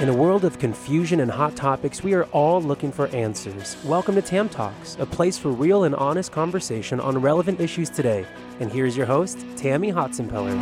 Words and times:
In 0.00 0.08
a 0.08 0.14
world 0.14 0.44
of 0.44 0.60
confusion 0.60 1.18
and 1.18 1.28
hot 1.28 1.56
topics, 1.56 2.04
we 2.04 2.14
are 2.14 2.22
all 2.26 2.62
looking 2.62 2.92
for 2.92 3.08
answers. 3.08 3.76
Welcome 3.84 4.14
to 4.14 4.22
Tam 4.22 4.48
Talks, 4.48 4.96
a 5.00 5.04
place 5.04 5.36
for 5.36 5.50
real 5.50 5.82
and 5.82 5.92
honest 5.96 6.30
conversation 6.30 7.00
on 7.00 7.20
relevant 7.20 7.60
issues 7.60 7.90
today. 7.90 8.24
And 8.60 8.70
here's 8.70 8.96
your 8.96 9.06
host, 9.06 9.44
Tammy 9.56 9.92
Hotsenpiller. 9.92 10.54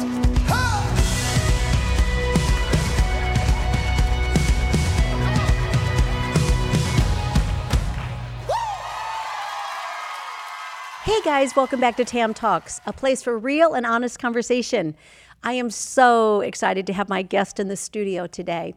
Hey 11.05 11.21
guys, 11.23 11.55
welcome 11.55 11.79
back 11.79 11.99
to 11.99 12.07
Tam 12.07 12.33
Talks, 12.33 12.81
a 12.87 12.93
place 12.95 13.23
for 13.23 13.37
real 13.37 13.75
and 13.75 13.85
honest 13.85 14.19
conversation. 14.19 14.97
I 15.45 15.53
am 15.53 15.69
so 15.69 16.41
excited 16.41 16.87
to 16.87 16.95
have 16.95 17.11
my 17.11 17.21
guest 17.21 17.61
in 17.61 17.69
the 17.69 17.77
studio 17.77 18.27
today. 18.27 18.75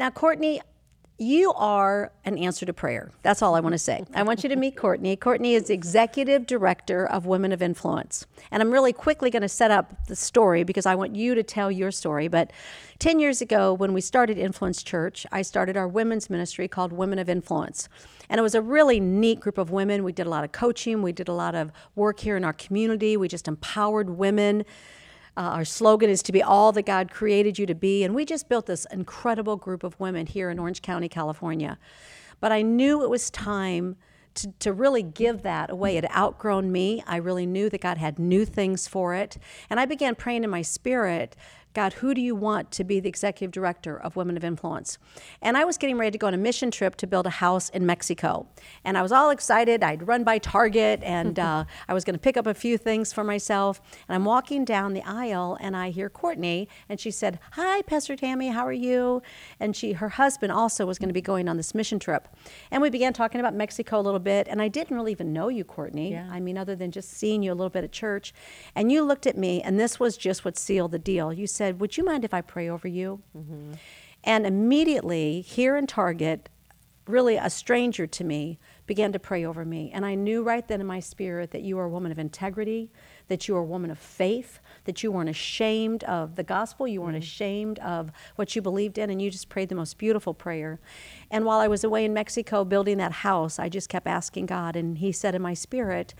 Now, 0.00 0.08
Courtney, 0.08 0.62
you 1.18 1.52
are 1.52 2.10
an 2.24 2.38
answer 2.38 2.64
to 2.64 2.72
prayer. 2.72 3.12
That's 3.22 3.42
all 3.42 3.54
I 3.54 3.60
want 3.60 3.74
to 3.74 3.78
say. 3.78 4.02
I 4.14 4.22
want 4.22 4.42
you 4.42 4.48
to 4.48 4.56
meet 4.56 4.74
Courtney. 4.74 5.14
Courtney 5.14 5.52
is 5.52 5.68
executive 5.68 6.46
director 6.46 7.06
of 7.06 7.26
Women 7.26 7.52
of 7.52 7.60
Influence. 7.60 8.24
And 8.50 8.62
I'm 8.62 8.70
really 8.70 8.94
quickly 8.94 9.28
going 9.28 9.42
to 9.42 9.48
set 9.48 9.70
up 9.70 10.06
the 10.06 10.16
story 10.16 10.64
because 10.64 10.86
I 10.86 10.94
want 10.94 11.14
you 11.14 11.34
to 11.34 11.42
tell 11.42 11.70
your 11.70 11.90
story. 11.90 12.28
But 12.28 12.50
10 12.98 13.20
years 13.20 13.42
ago, 13.42 13.74
when 13.74 13.92
we 13.92 14.00
started 14.00 14.38
Influence 14.38 14.82
Church, 14.82 15.26
I 15.30 15.42
started 15.42 15.76
our 15.76 15.86
women's 15.86 16.30
ministry 16.30 16.66
called 16.66 16.94
Women 16.94 17.18
of 17.18 17.28
Influence. 17.28 17.90
And 18.30 18.38
it 18.38 18.42
was 18.42 18.54
a 18.54 18.62
really 18.62 19.00
neat 19.00 19.38
group 19.40 19.58
of 19.58 19.70
women. 19.70 20.02
We 20.02 20.12
did 20.12 20.26
a 20.26 20.30
lot 20.30 20.44
of 20.44 20.52
coaching, 20.52 21.02
we 21.02 21.12
did 21.12 21.28
a 21.28 21.34
lot 21.34 21.54
of 21.54 21.72
work 21.94 22.20
here 22.20 22.38
in 22.38 22.44
our 22.46 22.54
community, 22.54 23.18
we 23.18 23.28
just 23.28 23.46
empowered 23.46 24.08
women. 24.08 24.64
Uh, 25.36 25.40
our 25.40 25.64
slogan 25.64 26.10
is 26.10 26.22
to 26.24 26.32
be 26.32 26.42
all 26.42 26.72
that 26.72 26.86
God 26.86 27.10
created 27.10 27.58
you 27.58 27.66
to 27.66 27.74
be. 27.74 28.04
And 28.04 28.14
we 28.14 28.24
just 28.24 28.48
built 28.48 28.66
this 28.66 28.86
incredible 28.90 29.56
group 29.56 29.82
of 29.84 29.98
women 30.00 30.26
here 30.26 30.50
in 30.50 30.58
Orange 30.58 30.82
County, 30.82 31.08
California. 31.08 31.78
But 32.40 32.52
I 32.52 32.62
knew 32.62 33.02
it 33.02 33.10
was 33.10 33.30
time 33.30 33.96
to, 34.34 34.52
to 34.60 34.72
really 34.72 35.02
give 35.02 35.42
that 35.42 35.70
away. 35.70 35.96
It 35.96 36.10
outgrown 36.16 36.70
me. 36.70 37.02
I 37.06 37.16
really 37.16 37.46
knew 37.46 37.68
that 37.70 37.80
God 37.80 37.98
had 37.98 38.18
new 38.18 38.44
things 38.44 38.86
for 38.86 39.14
it. 39.14 39.38
And 39.68 39.80
I 39.80 39.86
began 39.86 40.14
praying 40.14 40.44
in 40.44 40.50
my 40.50 40.62
spirit 40.62 41.36
God, 41.72 41.92
who 41.94 42.14
do 42.14 42.20
you 42.20 42.34
want 42.34 42.72
to 42.72 42.84
be 42.84 42.98
the 42.98 43.08
executive 43.08 43.52
director 43.52 43.96
of 43.96 44.16
Women 44.16 44.36
of 44.36 44.42
Influence? 44.42 44.98
And 45.40 45.56
I 45.56 45.64
was 45.64 45.78
getting 45.78 45.96
ready 45.98 46.10
to 46.10 46.18
go 46.18 46.26
on 46.26 46.34
a 46.34 46.38
mission 46.38 46.72
trip 46.72 46.96
to 46.96 47.06
build 47.06 47.26
a 47.26 47.30
house 47.30 47.68
in 47.68 47.86
Mexico. 47.86 48.48
And 48.84 48.98
I 48.98 49.02
was 49.02 49.12
all 49.12 49.30
excited. 49.30 49.84
I'd 49.84 50.08
run 50.08 50.24
by 50.24 50.38
Target 50.38 51.00
and 51.04 51.38
uh, 51.38 51.64
I 51.88 51.94
was 51.94 52.04
going 52.04 52.14
to 52.14 52.20
pick 52.20 52.36
up 52.36 52.46
a 52.46 52.54
few 52.54 52.76
things 52.76 53.12
for 53.12 53.22
myself. 53.22 53.80
And 54.08 54.16
I'm 54.16 54.24
walking 54.24 54.64
down 54.64 54.94
the 54.94 55.02
aisle 55.02 55.56
and 55.60 55.76
I 55.76 55.90
hear 55.90 56.10
Courtney 56.10 56.68
and 56.88 56.98
she 56.98 57.12
said, 57.12 57.38
Hi, 57.52 57.82
Pastor 57.82 58.16
Tammy, 58.16 58.48
how 58.48 58.66
are 58.66 58.72
you? 58.72 59.22
And 59.60 59.76
she, 59.76 59.92
her 59.92 60.08
husband 60.08 60.50
also 60.50 60.86
was 60.86 60.98
going 60.98 61.08
to 61.08 61.14
be 61.14 61.20
going 61.20 61.48
on 61.48 61.56
this 61.56 61.72
mission 61.72 62.00
trip. 62.00 62.26
And 62.72 62.82
we 62.82 62.90
began 62.90 63.12
talking 63.12 63.40
about 63.40 63.54
Mexico 63.54 64.00
a 64.00 64.02
little 64.02 64.18
bit. 64.18 64.48
And 64.48 64.60
I 64.60 64.66
didn't 64.66 64.96
really 64.96 65.12
even 65.12 65.32
know 65.32 65.48
you, 65.48 65.62
Courtney. 65.62 66.12
Yeah. 66.12 66.28
I 66.32 66.40
mean, 66.40 66.58
other 66.58 66.74
than 66.74 66.90
just 66.90 67.10
seeing 67.12 67.44
you 67.44 67.52
a 67.52 67.54
little 67.54 67.70
bit 67.70 67.84
at 67.84 67.92
church. 67.92 68.34
And 68.74 68.90
you 68.90 69.04
looked 69.04 69.26
at 69.28 69.36
me 69.36 69.62
and 69.62 69.78
this 69.78 70.00
was 70.00 70.16
just 70.16 70.44
what 70.44 70.56
sealed 70.56 70.90
the 70.90 70.98
deal. 70.98 71.32
You 71.32 71.46
said, 71.60 71.78
Would 71.78 71.98
you 71.98 72.04
mind 72.06 72.24
if 72.24 72.32
I 72.32 72.40
pray 72.40 72.70
over 72.70 72.88
you? 72.88 73.20
Mm-hmm. 73.36 73.72
And 74.24 74.46
immediately, 74.46 75.42
here 75.42 75.76
in 75.76 75.86
Target, 75.86 76.48
really 77.06 77.36
a 77.36 77.50
stranger 77.50 78.06
to 78.06 78.24
me 78.24 78.58
began 78.86 79.12
to 79.12 79.18
pray 79.18 79.44
over 79.44 79.62
me. 79.66 79.90
And 79.92 80.06
I 80.06 80.14
knew 80.14 80.42
right 80.42 80.66
then 80.66 80.80
in 80.80 80.86
my 80.86 81.00
spirit 81.00 81.50
that 81.50 81.60
you 81.60 81.78
are 81.78 81.84
a 81.84 81.88
woman 81.90 82.12
of 82.12 82.18
integrity, 82.18 82.90
that 83.28 83.46
you 83.46 83.56
are 83.56 83.60
a 83.60 83.64
woman 83.64 83.90
of 83.90 83.98
faith, 83.98 84.58
that 84.84 85.02
you 85.02 85.12
weren't 85.12 85.28
ashamed 85.28 86.02
of 86.04 86.36
the 86.36 86.42
gospel, 86.42 86.88
you 86.88 87.02
weren't 87.02 87.18
ashamed 87.18 87.78
of 87.80 88.10
what 88.36 88.56
you 88.56 88.62
believed 88.62 88.96
in, 88.96 89.10
and 89.10 89.20
you 89.20 89.30
just 89.30 89.50
prayed 89.50 89.68
the 89.68 89.74
most 89.74 89.98
beautiful 89.98 90.32
prayer. 90.32 90.80
And 91.30 91.44
while 91.44 91.60
I 91.60 91.68
was 91.68 91.84
away 91.84 92.06
in 92.06 92.14
Mexico 92.14 92.64
building 92.64 92.96
that 92.96 93.12
house, 93.12 93.58
I 93.58 93.68
just 93.68 93.90
kept 93.90 94.06
asking 94.06 94.46
God, 94.46 94.76
and 94.76 94.96
He 94.96 95.12
said 95.12 95.34
in 95.34 95.42
my 95.42 95.54
spirit, 95.54 96.14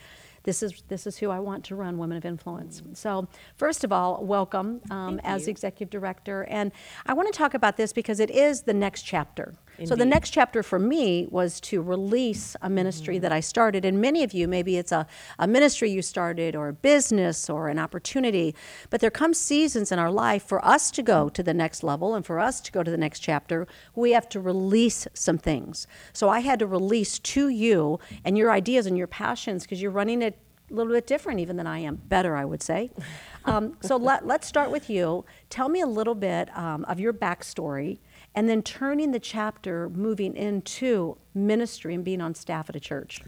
this 0.45 0.63
is 0.63 0.83
this 0.89 1.07
is 1.07 1.19
who 1.19 1.31
I 1.31 1.39
want 1.39 1.65
to 1.67 1.77
run 1.77 1.99
Women 1.99 2.17
of 2.17 2.25
Influence. 2.25 2.83
So 2.95 3.29
first 3.57 3.85
of 3.85 3.93
all, 3.93 4.25
welcome 4.25 4.81
um, 4.91 5.21
as 5.23 5.47
executive 5.49 5.91
director, 5.91 6.45
and 6.45 6.73
I 7.07 7.15
want 7.15 7.33
to 7.33 7.37
talk 7.37 7.55
about 7.55 7.77
this 7.77 7.93
because 7.93 8.21
it 8.21 8.31
is 8.31 8.63
the 8.63 8.75
next 8.75 9.03
chapter. 9.03 9.55
So 9.85 9.97
the 9.97 10.05
next 10.05 10.31
chapter 10.31 10.63
for 10.63 10.79
me 10.79 11.27
was 11.31 11.61
to 11.63 11.81
release 11.81 12.55
a 12.61 12.69
ministry 12.69 13.19
that 13.19 13.33
I 13.33 13.41
started, 13.41 13.85
and 13.85 14.01
many 14.01 14.23
of 14.23 14.33
you 14.33 14.47
maybe 14.47 14.77
it's 14.77 14.93
a, 14.93 15.07
a 15.39 15.47
ministry 15.47 15.91
you 15.91 16.03
started 16.03 16.55
or 16.55 16.69
a 16.69 16.73
business 16.73 17.49
or 17.49 17.69
an 17.69 17.79
opportunity, 17.79 18.55
but 18.91 19.01
there 19.01 19.11
come 19.11 19.33
seasons 19.33 19.91
in 19.91 19.99
our 19.99 20.11
life 20.11 20.43
for 20.43 20.65
us 20.65 20.91
to 20.93 21.03
go 21.03 21.29
to 21.31 21.43
the 21.43 21.55
next 21.55 21.83
level 21.83 22.15
and 22.15 22.27
for 22.27 22.39
us 22.39 22.61
to 22.61 22.73
go 22.73 22.83
to 22.83 22.91
the 22.91 22.99
next 22.99 23.21
chapter. 23.21 23.67
We 23.95 24.13
have 24.13 24.29
to 24.31 24.41
release 24.41 25.07
some 25.15 25.39
things. 25.39 25.87
So 26.13 26.29
I 26.29 26.41
had 26.41 26.59
to 26.59 26.67
release 26.67 27.19
to 27.19 27.49
you 27.49 27.99
and 28.25 28.37
your 28.37 28.51
ideas 28.51 28.87
and 28.87 28.99
your 28.99 29.07
passions 29.07 29.63
because 29.63 29.81
you're 29.81 29.91
running 29.91 30.23
it 30.23 30.39
a 30.71 30.75
little 30.75 30.93
bit 30.93 31.07
different 31.07 31.41
even 31.41 31.57
than 31.57 31.67
I 31.67 31.81
am. 31.81 31.97
Better, 31.97 32.37
I 32.37 32.45
would 32.45 32.63
say. 32.63 32.91
Um, 33.47 33.79
so 33.81 33.97
let, 33.97 34.27
let's 34.27 34.47
start 34.47 34.71
with 34.71 34.91
you. 34.91 35.25
Tell 35.49 35.71
me 35.71 35.81
a 35.81 35.87
little 35.87 36.15
bit 36.15 36.55
um, 36.55 36.85
of 36.85 37.01
your 37.01 37.15
backstory 37.15 37.99
and 38.35 38.49
then 38.49 38.63
turning 38.63 39.13
the 39.13 39.21
chapter, 39.21 39.89
moving 39.89 40.37
into 40.37 41.17
ministry 41.35 41.95
and 41.95 42.05
being 42.05 42.21
on 42.21 42.35
staff 42.35 42.69
at 42.69 42.77
a 42.77 42.81
church. 42.81 43.21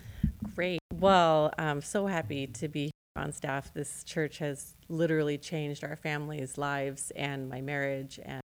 Great. 0.54 0.80
Well, 0.92 1.52
I'm 1.58 1.80
so 1.80 2.06
happy 2.06 2.46
to 2.46 2.68
be 2.68 2.84
here 3.14 3.22
on 3.22 3.32
staff. 3.32 3.72
This 3.74 4.04
church 4.04 4.38
has 4.38 4.74
literally 4.88 5.38
changed 5.38 5.84
our 5.84 5.96
family's 5.96 6.58
lives 6.58 7.10
and 7.16 7.48
my 7.48 7.60
marriage 7.60 8.20
and 8.24 8.40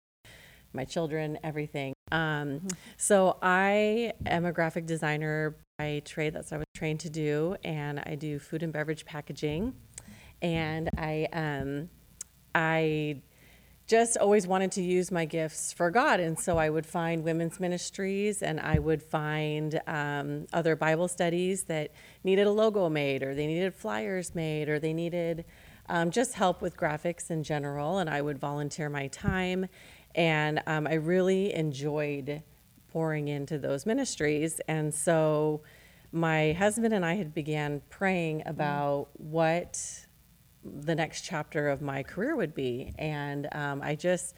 my 0.74 0.86
children, 0.86 1.40
everything. 1.44 1.94
Um, 2.12 2.68
So 2.98 3.38
I 3.42 4.14
am 4.26 4.46
a 4.46 4.52
graphic 4.52 4.86
designer 4.86 5.56
by 5.78 6.02
trade. 6.06 6.34
That's 6.34 6.52
what 6.52 6.58
I 6.58 6.60
was 6.60 6.66
trained 6.76 7.00
to 7.02 7.10
do, 7.10 7.56
and 7.64 8.00
I 8.06 8.16
do 8.16 8.40
food 8.40 8.62
and 8.64 8.72
beverage 8.72 9.06
packaging. 9.06 9.74
And 10.42 10.90
I, 10.98 11.28
um, 11.34 11.90
I 12.54 13.22
just 13.88 14.18
always 14.18 14.48
wanted 14.48 14.72
to 14.72 14.82
use 14.82 15.12
my 15.12 15.26
gifts 15.26 15.72
for 15.72 15.92
God. 15.92 16.20
And 16.20 16.40
so 16.40 16.58
I 16.58 16.70
would 16.70 16.86
find 16.86 17.24
women's 17.24 17.60
ministries 17.60 18.42
and 18.42 18.60
I 18.60 18.80
would 18.80 19.04
find 19.04 19.80
um, 19.86 20.48
other 20.54 20.76
Bible 20.76 21.08
studies 21.08 21.64
that 21.64 21.92
needed 22.24 22.48
a 22.48 22.52
logo 22.52 22.90
made 22.90 23.22
or 23.22 23.36
they 23.36 23.46
needed 23.46 23.76
flyers 23.76 24.34
made 24.34 24.70
or 24.70 24.80
they 24.80 24.94
needed 24.94 25.46
um, 25.88 26.10
just 26.10 26.34
help 26.34 26.64
with 26.64 26.76
graphics 26.76 27.30
in 27.30 27.44
general. 27.44 28.00
And 28.00 28.10
I 28.10 28.22
would 28.22 28.40
volunteer 28.40 28.90
my 28.90 29.08
time. 29.08 29.68
And 30.16 30.64
um, 30.66 30.88
I 30.88 30.96
really 30.96 31.54
enjoyed 31.54 32.42
pouring 32.92 33.28
into 33.28 33.60
those 33.60 33.86
ministries. 33.86 34.60
And 34.68 34.94
so 34.94 35.62
my 36.12 36.54
husband 36.54 36.94
and 36.94 37.06
I 37.06 37.16
had 37.16 37.36
began 37.36 37.82
praying 37.90 38.44
about 38.48 39.10
what 39.18 40.05
the 40.66 40.96
next 40.96 41.22
chapter 41.22 41.70
of 41.70 41.82
my 41.82 42.04
career 42.04 42.36
would 42.36 42.54
be. 42.56 42.94
And 42.98 43.48
um, 43.52 43.82
I 43.82 43.96
just, 43.96 44.36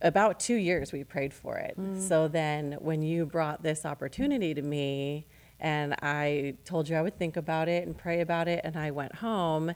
about 0.00 0.40
two 0.40 0.54
years, 0.56 0.92
we 0.92 1.04
prayed 1.04 1.34
for 1.34 1.56
it. 1.56 1.76
So 2.00 2.28
then 2.28 2.78
when 2.80 3.02
you 3.02 3.26
brought 3.26 3.62
this 3.62 3.84
opportunity 3.84 4.54
to 4.54 4.62
me, 4.62 5.26
and 5.60 5.94
I 6.02 6.54
told 6.64 6.88
you 6.88 6.96
I 6.96 7.02
would 7.02 7.18
think 7.18 7.36
about 7.36 7.68
it 7.68 7.86
and 7.86 7.96
pray 7.96 8.20
about 8.20 8.48
it, 8.48 8.60
and 8.64 8.76
I 8.76 8.90
went 8.90 9.14
home, 9.16 9.74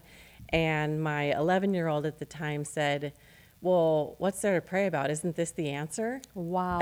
and 0.49 1.01
my 1.01 1.33
11 1.35 1.73
year 1.73 1.87
old 1.87 2.05
at 2.05 2.19
the 2.19 2.25
time 2.25 2.65
said, 2.65 3.13
Well, 3.61 4.15
what's 4.19 4.39
there 4.41 4.59
to 4.59 4.65
pray 4.65 4.87
about? 4.87 5.11
Isn't 5.11 5.35
this 5.35 5.51
the 5.51 5.69
answer? 5.69 6.21
Wow. 6.33 6.79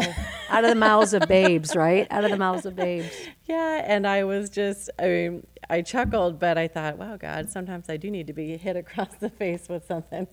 Out 0.49 0.63
of 0.63 0.69
the 0.69 0.75
mouths 0.75 1.13
of 1.13 1.27
babes, 1.27 1.75
right? 1.75 2.05
Out 2.11 2.23
of 2.23 2.29
the 2.29 2.38
mouths 2.38 2.67
of 2.67 2.75
babes. 2.75 3.09
Yeah, 3.45 3.83
and 3.83 4.05
I 4.05 4.25
was 4.25 4.51
just, 4.51 4.91
I 4.99 5.07
mean, 5.07 5.47
I 5.71 5.81
chuckled, 5.81 6.38
but 6.38 6.55
I 6.55 6.67
thought, 6.67 6.99
wow, 6.99 7.17
God, 7.17 7.49
sometimes 7.49 7.89
I 7.89 7.97
do 7.97 8.11
need 8.11 8.27
to 8.27 8.33
be 8.33 8.57
hit 8.57 8.75
across 8.75 9.15
the 9.19 9.29
face 9.29 9.67
with 9.67 9.88
something. 9.88 10.27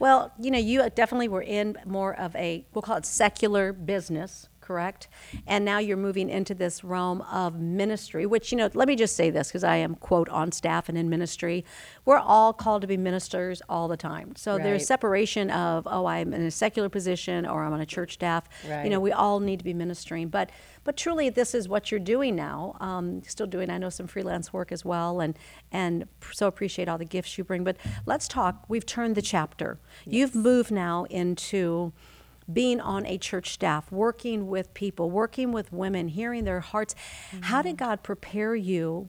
Well, 0.00 0.32
you 0.40 0.50
know, 0.50 0.58
you 0.58 0.90
definitely 0.90 1.28
were 1.28 1.42
in 1.42 1.78
more 1.84 2.18
of 2.18 2.34
a, 2.34 2.66
we'll 2.74 2.82
call 2.82 2.96
it 2.96 3.06
secular 3.06 3.72
business, 3.72 4.48
correct? 4.64 5.08
And 5.46 5.64
now 5.64 5.78
you're 5.78 5.96
moving 5.98 6.30
into 6.30 6.54
this 6.54 6.82
realm 6.82 7.20
of 7.22 7.60
ministry, 7.60 8.24
which, 8.24 8.50
you 8.50 8.56
know, 8.58 8.70
let 8.72 8.88
me 8.88 8.96
just 8.96 9.14
say 9.14 9.28
this 9.30 9.48
because 9.48 9.62
I 9.62 9.76
am, 9.76 9.94
quote, 9.94 10.28
on 10.30 10.50
staff 10.52 10.88
and 10.88 10.96
in 10.96 11.10
ministry. 11.10 11.64
We're 12.06 12.18
all 12.18 12.52
called 12.54 12.80
to 12.80 12.88
be 12.88 12.96
ministers 12.96 13.60
all 13.68 13.88
the 13.88 13.96
time. 13.96 14.34
So 14.36 14.56
there's 14.64 14.86
separation 14.86 15.50
of, 15.50 15.86
oh, 15.90 16.06
I'm 16.06 16.32
in 16.32 16.42
a 16.42 16.50
secular 16.50 16.88
position 16.88 17.44
or 17.46 17.62
I'm 17.64 17.72
on 17.74 17.80
a 17.80 17.86
church 17.86 18.14
staff. 18.14 18.48
You 18.84 18.90
know, 18.90 19.00
we 19.00 19.12
all 19.12 19.38
need 19.38 19.58
to 19.58 19.64
be 19.64 19.74
ministering. 19.74 20.28
But 20.28 20.50
but 20.84 20.96
truly, 20.98 21.30
this 21.30 21.54
is 21.54 21.66
what 21.68 21.90
you're 21.90 21.98
doing 22.00 22.36
now. 22.36 22.76
Um, 22.78 23.22
still 23.26 23.46
doing, 23.46 23.70
I 23.70 23.78
know, 23.78 23.88
some 23.88 24.06
freelance 24.06 24.52
work 24.52 24.70
as 24.70 24.84
well, 24.84 25.20
and 25.20 25.36
and 25.72 26.06
so 26.32 26.46
appreciate 26.46 26.88
all 26.88 26.98
the 26.98 27.06
gifts 27.06 27.38
you 27.38 27.44
bring. 27.44 27.64
But 27.64 27.76
let's 28.06 28.28
talk. 28.28 28.64
We've 28.68 28.84
turned 28.84 29.14
the 29.14 29.22
chapter. 29.22 29.78
You've 30.06 30.34
moved 30.34 30.70
now 30.70 31.04
into 31.04 31.92
being 32.52 32.80
on 32.80 33.06
a 33.06 33.18
church 33.18 33.52
staff, 33.52 33.90
working 33.90 34.46
with 34.46 34.74
people, 34.74 35.10
working 35.10 35.52
with 35.52 35.72
women, 35.72 36.08
hearing 36.08 36.44
their 36.44 36.60
hearts. 36.60 36.94
How 37.42 37.62
did 37.62 37.76
mm-hmm. 37.76 37.84
God 37.84 38.02
prepare 38.02 38.54
you? 38.54 39.08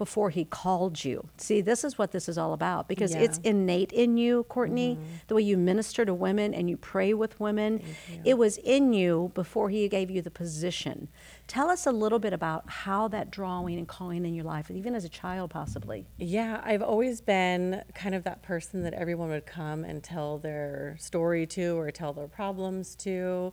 Before 0.00 0.30
he 0.30 0.46
called 0.46 1.04
you. 1.04 1.28
See, 1.36 1.60
this 1.60 1.84
is 1.84 1.98
what 1.98 2.10
this 2.10 2.26
is 2.26 2.38
all 2.38 2.54
about 2.54 2.88
because 2.88 3.12
Yeah. 3.12 3.20
it's 3.20 3.36
innate 3.44 3.92
in 3.92 4.16
you, 4.16 4.44
Courtney, 4.44 4.98
the 5.26 5.34
way 5.34 5.42
you 5.42 5.58
minister 5.58 6.06
to 6.06 6.14
women 6.14 6.54
and 6.54 6.70
you 6.70 6.78
pray 6.78 7.12
with 7.12 7.38
women. 7.38 7.82
It 8.24 8.38
was 8.38 8.56
in 8.56 8.94
you 8.94 9.30
before 9.34 9.68
he 9.68 9.86
gave 9.90 10.10
you 10.10 10.22
the 10.22 10.30
position. 10.30 11.08
Tell 11.46 11.68
us 11.68 11.86
a 11.86 11.92
little 11.92 12.18
bit 12.18 12.32
about 12.32 12.64
how 12.70 13.08
that 13.08 13.30
drawing 13.30 13.76
and 13.76 13.86
calling 13.86 14.24
in 14.24 14.32
your 14.32 14.46
life, 14.46 14.70
even 14.70 14.94
as 14.94 15.04
a 15.04 15.10
child, 15.10 15.50
possibly. 15.50 16.06
Yeah, 16.16 16.62
I've 16.64 16.80
always 16.82 17.20
been 17.20 17.82
kind 17.94 18.14
of 18.14 18.24
that 18.24 18.40
person 18.42 18.82
that 18.84 18.94
everyone 18.94 19.28
would 19.28 19.44
come 19.44 19.84
and 19.84 20.02
tell 20.02 20.38
their 20.38 20.96
story 20.98 21.46
to 21.48 21.78
or 21.78 21.90
tell 21.90 22.14
their 22.14 22.26
problems 22.26 22.96
to. 22.96 23.52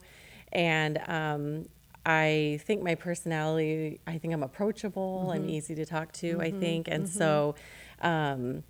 And 0.54 0.98
um, 1.10 1.66
I 2.08 2.62
think 2.64 2.82
my 2.82 2.96
personality, 2.96 4.00
I 4.08 4.18
think 4.18 4.34
I'm 4.34 4.42
approachable, 4.42 5.30
I'm 5.34 5.50
easy 5.50 5.76
to 5.76 5.86
talk 5.86 6.14
to, 6.14 6.40
I 6.40 6.52
think. 6.52 6.88
And 6.88 7.08
so 7.08 7.56
um, 8.02 8.64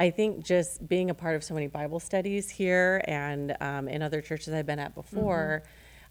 I 0.00 0.10
think 0.10 0.44
just 0.44 0.88
being 0.88 1.08
a 1.08 1.14
part 1.14 1.36
of 1.36 1.44
so 1.44 1.54
many 1.54 1.68
Bible 1.68 2.00
studies 2.00 2.50
here 2.50 3.00
and 3.06 3.56
um, 3.60 3.86
in 3.86 4.02
other 4.02 4.20
churches 4.20 4.52
I've 4.52 4.66
been 4.66 4.80
at 4.80 4.96
before. 4.96 5.62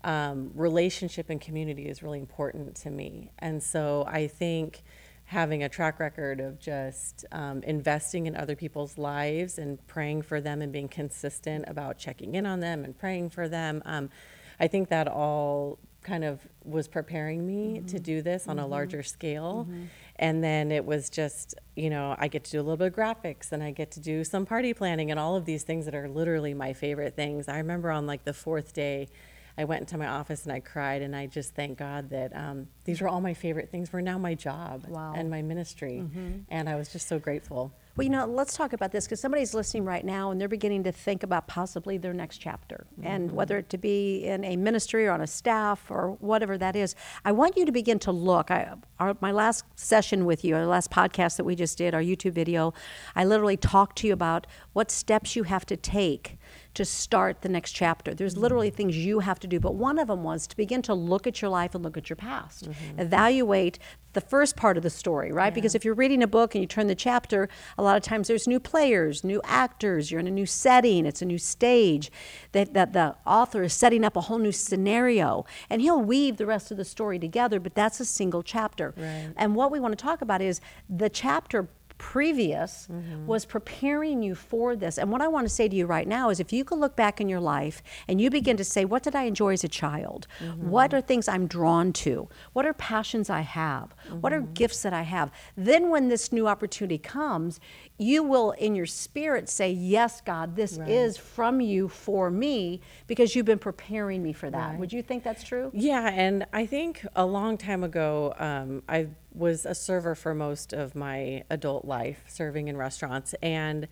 Um, 0.06 0.52
relationship 0.56 1.30
and 1.30 1.42
community 1.42 1.90
is 1.90 2.02
really 2.02 2.20
important 2.20 2.76
to 2.78 2.90
me. 2.90 3.32
And 3.40 3.62
so 3.62 4.06
I 4.08 4.28
think 4.28 4.82
having 5.26 5.64
a 5.64 5.70
track 5.70 6.00
record 6.00 6.40
of 6.40 6.58
just 6.58 7.26
um, 7.34 7.64
investing 7.64 8.28
in 8.28 8.36
other 8.36 8.56
people's 8.56 8.98
lives 8.98 9.58
and 9.58 9.86
praying 9.88 10.22
for 10.22 10.40
them 10.40 10.62
and 10.62 10.72
being 10.72 10.88
consistent 10.88 11.66
about 11.68 11.98
checking 11.98 12.36
in 12.36 12.46
on 12.46 12.62
them 12.62 12.86
and 12.86 12.98
praying 12.98 13.30
for 13.30 13.50
them, 13.50 13.82
um, 13.86 14.10
I 14.58 14.68
think 14.68 14.88
that 14.90 15.10
all 15.10 15.78
kind 16.04 16.24
of 16.24 16.40
was 16.64 16.88
preparing 16.88 17.46
me 17.46 17.80
to 17.88 17.96
mm-hmm. 17.96 17.98
do 17.98 18.22
this 18.22 18.48
on 18.48 18.58
a 18.58 18.64
mm-hmm. 18.64 18.72
larger 18.72 19.04
scale. 19.04 19.68
Mm-hmm. 19.70 19.84
And 20.18 20.44
then 20.44 20.72
it 20.72 20.86
was 20.86 21.10
just, 21.10 21.56
you 21.76 21.90
know, 21.90 22.16
I 22.18 22.28
get 22.28 22.44
to 22.46 22.52
do 22.52 22.60
a 22.60 22.64
little 22.64 22.78
bit 22.78 22.88
of 22.88 22.96
graphics 22.96 23.52
and 23.52 23.64
I 23.64 23.72
get 23.72 23.92
to 23.92 24.00
do 24.00 24.24
some 24.24 24.46
party 24.46 24.74
planning 24.74 25.12
and 25.12 25.20
all 25.20 25.36
of 25.36 25.46
these 25.46 25.64
things 25.64 25.86
that 25.86 25.96
are 25.96 26.08
literally 26.08 26.54
my 26.54 26.74
favorite 26.74 27.16
things. 27.16 27.48
I 27.48 27.58
remember 27.58 27.92
on 27.92 28.06
like 28.06 28.24
the 28.24 28.34
fourth 28.34 28.74
day, 28.74 29.10
I 29.58 29.64
went 29.66 29.82
into 29.82 29.98
my 29.98 30.08
office 30.08 30.44
and 30.44 30.54
I 30.54 30.60
cried 30.60 31.02
and 31.02 31.16
I 31.16 31.28
just 31.28 31.54
thank 31.56 31.78
God 31.78 32.10
that 32.12 32.36
um, 32.36 32.68
these 32.86 33.02
were 33.02 33.08
all 33.08 33.22
my 33.22 33.34
favorite 33.34 33.70
things 33.70 33.92
were 33.92 34.02
now 34.02 34.18
my 34.18 34.34
job 34.34 34.86
Wow. 34.88 35.14
and 35.16 35.30
my 35.30 35.42
ministry. 35.42 36.04
And 36.50 36.70
I 36.70 36.76
was 36.76 36.92
just 36.92 37.08
so 37.08 37.20
grateful. 37.20 37.74
Well, 37.96 38.06
you 38.06 38.10
know, 38.10 38.26
let's 38.26 38.56
talk 38.56 38.72
about 38.72 38.92
this 38.92 39.06
because 39.06 39.20
somebody's 39.20 39.54
listening 39.54 39.84
right 39.84 40.06
now 40.06 40.32
and 40.32 40.40
they're 40.40 40.48
beginning 40.48 40.84
to 40.86 40.94
think 40.94 41.24
about 41.24 41.48
possibly 41.48 41.98
their 41.98 42.14
next 42.14 42.38
chapter 42.38 42.88
and 43.04 43.28
mm-hmm. 43.28 43.36
whether 43.36 43.58
it 43.58 43.70
to 43.70 43.78
be 43.78 44.24
in 44.24 44.46
a 44.46 44.56
ministry 44.56 45.08
or 45.08 45.12
on 45.12 45.20
a 45.20 45.28
staff 45.28 45.92
or 45.92 46.12
whatever 46.22 46.58
that 46.58 46.76
is. 46.76 46.96
I 47.26 47.34
want 47.34 47.58
you 47.58 47.66
to 47.66 47.72
begin 47.72 48.00
to 48.00 48.12
look. 48.14 48.50
I, 48.50 48.76
our, 49.00 49.18
my 49.20 49.32
last 49.32 49.66
session 49.76 50.26
with 50.26 50.46
you, 50.46 50.56
our 50.56 50.66
last 50.66 50.90
podcast 50.90 51.36
that 51.36 51.44
we 51.44 51.56
just 51.56 51.78
did, 51.78 51.94
our 51.94 52.02
YouTube 52.02 52.32
video, 52.32 52.74
I 53.14 53.26
literally 53.26 53.58
talked 53.58 53.98
to 54.00 54.08
you 54.08 54.14
about 54.14 54.48
what 54.72 54.90
steps 54.90 55.36
you 55.36 55.44
have 55.44 55.66
to 55.66 55.76
take 55.76 56.38
to 56.74 56.86
start 56.86 57.42
the 57.42 57.50
next 57.50 57.74
chapter. 57.74 58.14
There's 58.14 58.34
mm-hmm. 58.34 58.44
literally 58.44 58.70
things 58.70 58.98
you 58.98 59.20
have 59.20 59.40
to 59.40 59.48
do, 59.48 59.60
but 59.60 59.76
one 59.76 60.00
of 60.00 60.08
them 60.08 60.24
was 60.24 60.48
to 60.48 60.58
begin 60.58 60.82
to 60.84 60.94
look 60.94 61.28
at 61.28 61.42
your 61.42 61.50
life 61.50 61.76
and 61.76 61.84
look 61.84 61.98
at 61.98 62.10
your 62.10 62.16
past. 62.16 62.70
Mm-hmm. 62.70 63.00
Evaluate 63.00 63.80
the 64.14 64.22
first 64.22 64.56
part 64.56 64.78
of 64.78 64.84
the 64.84 64.90
story, 64.90 65.32
right? 65.32 65.54
Because 65.54 65.74
if 65.74 65.86
you're 65.86 65.94
reading 65.94 66.22
a 66.22 66.28
book 66.28 66.54
and 66.54 66.62
you 66.62 66.68
turn 66.68 66.88
the 66.88 66.96
chapter, 66.96 67.48
a 67.78 67.84
lot 67.84 67.96
of 67.96 68.04
times 68.04 68.28
there's 68.28 68.48
new 68.48 68.60
players, 68.60 69.24
new 69.24 69.42
actors, 69.46 70.12
you're 70.12 70.20
in 70.20 70.28
a 70.28 70.32
new 70.32 70.46
setting, 70.46 71.06
it's 71.06 71.22
a 71.22 71.26
new 71.26 71.38
stage. 71.38 72.12
That, 72.52 72.74
that 72.74 72.94
the 72.94 73.16
author 73.26 73.64
is 73.64 73.74
setting 73.74 74.04
up 74.04 74.18
a 74.18 74.22
whole 74.22 74.38
new 74.38 74.52
scenario. 74.52 75.46
And 75.70 75.82
he'll 75.82 76.02
weave 76.02 76.38
the 76.38 76.46
rest 76.46 76.72
of 76.72 76.78
the 76.78 76.86
story 76.86 77.20
together, 77.20 77.60
but 77.60 77.76
that's 77.76 78.00
a 78.00 78.06
single 78.06 78.44
chapter. 78.44 78.94
Right. 78.98 79.30
And 79.38 79.56
what 79.56 79.72
we 79.72 79.80
want 79.80 79.98
to 79.98 80.04
talk 80.04 80.22
about 80.22 80.42
is 80.42 80.60
the 80.90 81.10
chapter 81.10 81.70
previous 82.02 82.88
Mm-hmm. 82.92 83.28
was 83.28 83.46
preparing 83.46 84.24
you 84.24 84.34
for 84.36 84.76
this. 84.76 84.98
And 84.98 85.12
what 85.12 85.22
I 85.22 85.28
want 85.28 85.46
to 85.48 85.54
say 85.60 85.68
to 85.70 85.76
you 85.76 85.86
right 85.86 86.08
now 86.08 86.30
is 86.32 86.40
if 86.40 86.52
you 86.52 86.64
could 86.66 86.80
look 86.80 86.96
back 86.96 87.22
in 87.22 87.30
your 87.30 87.40
life 87.40 87.84
and 88.08 88.20
you 88.20 88.30
begin 88.30 88.58
to 88.58 88.64
say, 88.64 88.86
what 88.86 89.04
did 89.04 89.16
I 89.16 89.24
enjoy 89.24 89.54
as 89.54 89.64
a 89.64 89.68
child? 89.68 90.28
Mm-hmm. 90.40 90.70
What 90.70 90.94
are 90.96 91.02
things 91.02 91.28
I'm 91.28 91.46
drawn 91.48 91.94
to? 92.06 92.28
What 92.54 92.66
are 92.66 92.74
passions 92.74 93.30
I 93.30 93.42
have? 93.42 93.88
What 94.24 94.34
are 94.34 94.42
Mm-hmm. 94.42 94.54
gifts 94.54 94.82
that 94.82 94.94
I 94.94 95.04
have? 95.04 95.30
Then 95.56 95.90
when 95.94 96.08
this 96.10 96.32
new 96.32 96.48
opportunity 96.48 96.98
comes, 96.98 97.60
you 98.00 98.24
will 98.24 98.52
in 98.52 98.74
your 98.76 98.88
spirit 98.88 99.48
say, 99.48 99.70
yes, 99.72 100.22
God, 100.22 100.56
this 100.56 100.80
is 100.88 101.18
from 101.18 101.62
you 101.62 101.88
for 101.88 102.32
me 102.32 102.82
because 103.08 103.36
you've 103.36 103.46
been 103.54 103.60
preparing 103.60 104.24
me 104.24 104.34
for 104.34 104.50
that. 104.50 104.80
Would 104.80 104.92
you 104.92 105.04
think 105.04 105.24
that's 105.24 105.44
true? 105.44 105.70
Yeah, 105.74 106.10
and 106.26 106.46
I 106.52 106.66
think 106.66 107.06
a 107.16 107.26
long 107.26 107.58
time 107.58 107.84
ago, 107.84 108.34
um, 108.40 108.82
I 108.90 109.08
was 109.34 109.66
a 109.66 109.76
server 109.76 110.16
for 110.16 110.34
most 110.34 110.74
of 110.74 110.96
my 110.96 111.44
adult 111.50 111.86
life, 111.86 112.24
serving 112.28 112.68
in 112.68 112.78
restaurants, 112.78 113.34
and 113.42 113.88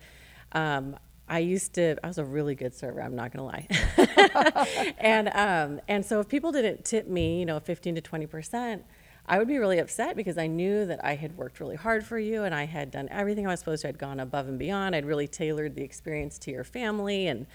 um, 0.52 0.96
I 1.28 1.38
used 1.38 1.74
to. 1.74 1.96
I 2.02 2.08
was 2.08 2.18
a 2.18 2.24
really 2.24 2.54
good 2.54 2.74
server. 2.74 3.02
I'm 3.02 3.14
not 3.14 3.32
gonna 3.32 3.46
lie. 3.46 3.66
and 4.98 5.28
um, 5.28 5.80
and 5.88 6.04
so 6.04 6.20
if 6.20 6.28
people 6.28 6.52
didn't 6.52 6.84
tip 6.84 7.06
me, 7.08 7.38
you 7.40 7.46
know, 7.46 7.60
15 7.60 7.96
to 7.96 8.00
20 8.00 8.26
percent. 8.26 8.84
I 9.26 9.38
would 9.38 9.46
be 9.46 9.58
really 9.58 9.78
upset 9.78 10.16
because 10.16 10.38
I 10.38 10.48
knew 10.48 10.86
that 10.86 11.04
I 11.04 11.14
had 11.14 11.36
worked 11.36 11.60
really 11.60 11.76
hard 11.76 12.04
for 12.04 12.18
you 12.18 12.42
and 12.42 12.52
I 12.52 12.64
had 12.64 12.90
done 12.90 13.06
everything 13.12 13.46
I 13.46 13.50
was 13.50 13.60
supposed 13.60 13.82
to. 13.82 13.88
I'd 13.88 13.98
gone 13.98 14.18
above 14.18 14.48
and 14.48 14.58
beyond. 14.58 14.96
I'd 14.96 15.04
really 15.04 15.28
tailored 15.28 15.76
the 15.76 15.82
experience 15.82 16.36
to 16.40 16.50
your 16.50 16.64
family 16.64 17.28
and 17.28 17.46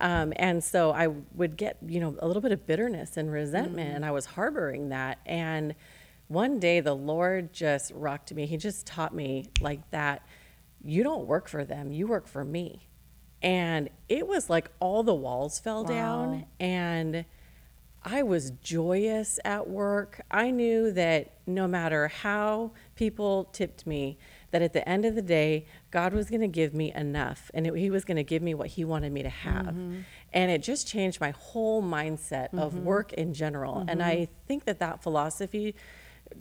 um, 0.00 0.32
and 0.36 0.64
so 0.64 0.92
I 0.92 1.08
would 1.34 1.56
get, 1.56 1.76
you 1.86 2.00
know, 2.00 2.16
a 2.20 2.26
little 2.26 2.42
bit 2.42 2.52
of 2.52 2.66
bitterness 2.66 3.16
and 3.16 3.30
resentment, 3.30 3.94
and 3.94 4.04
I 4.04 4.10
was 4.10 4.24
harboring 4.24 4.88
that. 4.88 5.18
And 5.26 5.74
one 6.30 6.60
day 6.60 6.78
the 6.78 6.94
Lord 6.94 7.52
just 7.52 7.90
rocked 7.92 8.32
me. 8.32 8.46
He 8.46 8.56
just 8.56 8.86
taught 8.86 9.12
me 9.12 9.46
like 9.60 9.90
that 9.90 10.22
you 10.80 11.02
don't 11.02 11.26
work 11.26 11.48
for 11.48 11.64
them, 11.64 11.90
you 11.90 12.06
work 12.06 12.28
for 12.28 12.44
me. 12.44 12.86
And 13.42 13.90
it 14.08 14.28
was 14.28 14.48
like 14.48 14.70
all 14.78 15.02
the 15.02 15.14
walls 15.14 15.58
fell 15.58 15.82
down, 15.82 16.46
and 16.60 17.24
I 18.04 18.22
was 18.22 18.52
joyous 18.62 19.40
at 19.44 19.68
work. 19.68 20.20
I 20.30 20.52
knew 20.52 20.92
that 20.92 21.34
no 21.46 21.66
matter 21.66 22.06
how 22.06 22.72
people 22.94 23.44
tipped 23.52 23.84
me, 23.84 24.16
that 24.52 24.62
at 24.62 24.72
the 24.72 24.88
end 24.88 25.04
of 25.04 25.16
the 25.16 25.22
day, 25.22 25.66
God 25.90 26.12
was 26.12 26.30
going 26.30 26.42
to 26.42 26.48
give 26.48 26.74
me 26.74 26.92
enough 26.92 27.50
and 27.54 27.66
it, 27.66 27.74
He 27.74 27.90
was 27.90 28.04
going 28.04 28.16
to 28.16 28.24
give 28.24 28.42
me 28.42 28.54
what 28.54 28.68
He 28.68 28.84
wanted 28.84 29.12
me 29.12 29.22
to 29.22 29.28
have. 29.28 29.66
Mm-hmm. 29.66 30.00
And 30.32 30.50
it 30.50 30.62
just 30.62 30.86
changed 30.86 31.20
my 31.20 31.30
whole 31.30 31.82
mindset 31.82 32.54
of 32.54 32.72
mm-hmm. 32.74 32.84
work 32.84 33.12
in 33.14 33.34
general. 33.34 33.78
And 33.80 34.00
mm-hmm. 34.00 34.22
I 34.22 34.28
think 34.46 34.64
that 34.64 34.78
that 34.78 35.02
philosophy 35.02 35.74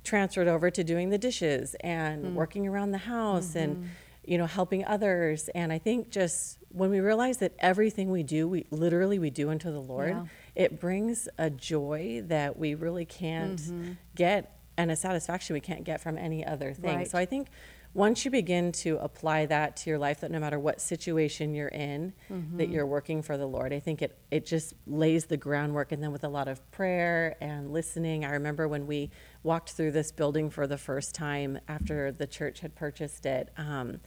transferred 0.03 0.47
over 0.47 0.69
to 0.69 0.83
doing 0.83 1.09
the 1.09 1.17
dishes 1.17 1.75
and 1.81 2.27
hmm. 2.27 2.35
working 2.35 2.67
around 2.67 2.91
the 2.91 2.99
house 2.99 3.55
and 3.55 3.77
mm-hmm. 3.77 3.87
you 4.25 4.37
know 4.37 4.45
helping 4.45 4.85
others. 4.85 5.49
And 5.55 5.71
i 5.71 5.77
think 5.77 6.09
just 6.09 6.59
when 6.69 6.89
we 6.89 6.99
realize 6.99 7.37
that 7.37 7.53
everything 7.59 8.11
we 8.11 8.23
do 8.23 8.47
we 8.47 8.65
literally 8.71 9.19
we 9.19 9.29
do 9.29 9.49
unto 9.49 9.71
the 9.71 9.81
lord 9.81 10.09
Yeah. 10.09 10.25
it 10.55 10.79
brings 10.79 11.27
a 11.37 11.49
joy 11.49 12.23
that 12.27 12.57
we 12.57 12.75
really 12.75 13.05
can't 13.05 13.59
mm-hmm. 13.59 13.91
get 14.15 14.59
and 14.77 14.91
a 14.91 14.95
satisfaction 14.95 15.55
we 15.55 15.59
can't 15.59 15.83
get 15.83 15.99
from 15.99 16.17
any 16.17 16.45
other 16.45 16.73
thing. 16.73 16.97
Right. 16.97 17.09
so 17.09 17.17
i 17.17 17.25
think 17.25 17.47
once 17.93 18.23
you 18.23 18.31
begin 18.31 18.71
to 18.71 18.97
apply 18.99 19.45
that 19.45 19.75
to 19.75 19.89
your 19.89 19.97
life 19.97 20.19
that 20.21 20.29
no 20.31 20.39
matter 20.39 20.59
what 20.59 20.79
situation 20.79 21.55
you're 21.55 21.67
in 21.69 22.13
that 22.57 22.69
you're 22.69 22.85
working 22.85 23.21
for 23.21 23.37
the 23.37 23.45
lord 23.45 23.73
i 23.73 23.79
think 23.79 24.01
it 24.01 24.17
it 24.31 24.45
just 24.45 24.73
lays 24.85 25.25
the 25.25 25.37
groundwork 25.37 25.91
and 25.91 26.01
then 26.03 26.11
with 26.11 26.23
a 26.23 26.27
lot 26.29 26.47
of 26.47 26.71
prayer 26.71 27.35
and 27.41 27.71
listening 27.73 28.23
i 28.25 28.31
remember 28.31 28.67
when 28.67 28.85
we 28.85 29.09
walked 29.43 29.71
through 29.71 29.91
this 29.91 30.11
building 30.11 30.49
for 30.49 30.67
the 30.67 30.77
first 30.77 31.15
time 31.15 31.57
after 31.67 32.11
the 32.11 32.27
church 32.27 32.59
had 32.59 32.75
purchased 32.75 33.25
it 33.25 33.49
um, 33.57 33.99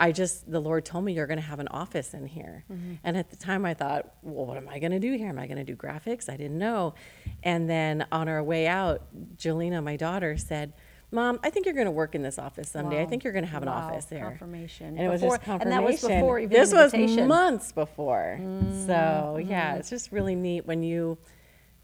I 0.00 0.12
just, 0.12 0.48
the 0.48 0.60
Lord 0.60 0.84
told 0.84 1.04
me 1.04 1.12
you're 1.12 1.26
going 1.26 1.40
to 1.40 1.44
have 1.44 1.58
an 1.58 1.66
office 1.68 2.14
in 2.14 2.24
here. 2.24 2.64
And 3.02 3.16
at 3.16 3.30
the 3.30 3.36
time 3.36 3.64
I 3.64 3.74
thought, 3.74 4.14
well, 4.22 4.46
what 4.46 4.56
am 4.56 4.68
I 4.68 4.78
going 4.78 4.92
to 4.92 5.00
do 5.00 5.12
here? 5.16 5.28
Am 5.28 5.40
I 5.40 5.48
going 5.48 5.58
to 5.58 5.64
do 5.64 5.74
graphics? 5.74 6.28
I 6.28 6.36
didn't 6.36 6.58
know. 6.58 6.94
And 7.42 7.68
then 7.68 8.06
on 8.12 8.28
our 8.28 8.40
way 8.40 8.68
out, 8.68 9.02
Jelena, 9.36 9.82
my 9.82 9.96
daughter, 9.96 10.36
said, 10.36 10.72
Mom, 11.10 11.40
I 11.42 11.48
think 11.50 11.64
you're 11.64 11.74
going 11.74 11.86
to 11.86 11.90
work 11.90 12.14
in 12.14 12.22
this 12.22 12.38
office 12.38 12.68
someday. 12.68 13.00
I 13.00 13.04
Wow. 13.04 13.08
think 13.08 13.24
you're 13.24 13.32
going 13.32 13.44
to 13.44 13.50
have 13.50 13.62
an 13.62 13.68
Wow. 13.68 13.88
office 13.88 14.04
there. 14.06 14.24
Confirmation. 14.24 14.88
And 14.98 15.00
it 15.00 15.08
was 15.08 15.22
Before- 15.22 15.38
just 15.38 15.48
and 15.62 15.72
that 15.72 15.82
was 15.82 16.00
before 16.02 16.38
even 16.38 16.50
This 16.52 16.72
was 16.72 16.92
invitation. 16.92 17.20
Mm-hmm. 17.20 17.28
months 17.28 17.72
before. 17.72 18.38
So 18.86 19.40
yeah, 19.42 19.76
it's 19.76 19.88
just 19.88 20.12
really 20.12 20.34
neat 20.34 20.66
when 20.66 20.82
you 20.82 21.16